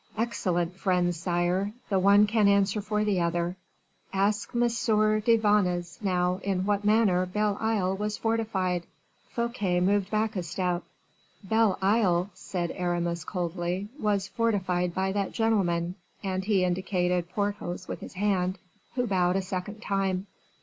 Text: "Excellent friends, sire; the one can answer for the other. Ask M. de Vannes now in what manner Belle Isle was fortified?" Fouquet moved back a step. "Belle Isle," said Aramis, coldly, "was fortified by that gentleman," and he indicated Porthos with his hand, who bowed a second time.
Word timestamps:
"Excellent 0.17 0.75
friends, 0.75 1.15
sire; 1.17 1.73
the 1.89 1.99
one 1.99 2.25
can 2.25 2.47
answer 2.47 2.81
for 2.81 3.03
the 3.03 3.21
other. 3.21 3.55
Ask 4.11 4.49
M. 4.55 4.61
de 4.61 5.37
Vannes 5.37 5.99
now 6.01 6.39
in 6.43 6.65
what 6.65 6.83
manner 6.83 7.27
Belle 7.27 7.55
Isle 7.59 7.95
was 7.97 8.17
fortified?" 8.17 8.87
Fouquet 9.29 9.79
moved 9.79 10.09
back 10.09 10.35
a 10.35 10.41
step. 10.41 10.83
"Belle 11.43 11.77
Isle," 11.83 12.31
said 12.33 12.71
Aramis, 12.71 13.23
coldly, 13.23 13.89
"was 13.99 14.27
fortified 14.27 14.95
by 14.95 15.11
that 15.11 15.33
gentleman," 15.33 15.93
and 16.23 16.45
he 16.45 16.63
indicated 16.65 17.29
Porthos 17.29 17.87
with 17.87 17.99
his 17.99 18.13
hand, 18.15 18.57
who 18.95 19.05
bowed 19.05 19.35
a 19.35 19.41
second 19.43 19.81
time. 19.81 20.25